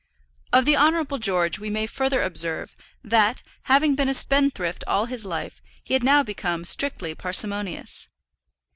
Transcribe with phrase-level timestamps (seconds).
[0.51, 5.25] Of the Honourable George we may further observe, that, having been a spendthrift all his
[5.27, 8.09] life, he had now become strictly parsimonious.